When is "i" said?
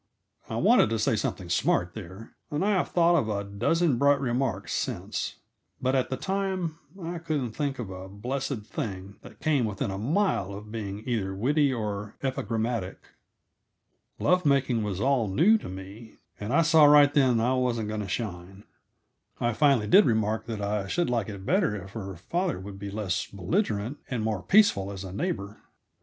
0.49-0.55, 2.65-2.71, 6.99-7.19, 16.51-16.63, 17.45-17.53, 19.39-19.53, 20.63-20.87